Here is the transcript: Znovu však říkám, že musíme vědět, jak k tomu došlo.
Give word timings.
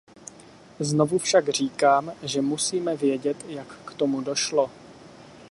Znovu 0.79 1.17
však 1.17 1.49
říkám, 1.49 2.11
že 2.23 2.41
musíme 2.41 2.97
vědět, 2.97 3.45
jak 3.49 3.67
k 3.67 3.93
tomu 3.93 4.21
došlo. 4.21 4.71